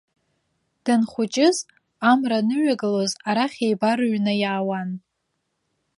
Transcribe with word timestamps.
Данхәыҷыз, 0.83 1.57
амра 2.09 2.39
аныҩагылоз 2.41 3.11
арахь 3.29 3.59
еибарыҩны 3.67 4.33
иаауан. 4.41 4.89